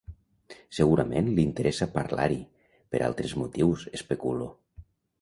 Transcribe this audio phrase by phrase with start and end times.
[0.77, 2.41] Segurament li interessa parlar-hi
[2.95, 4.53] per altres motius —especulo.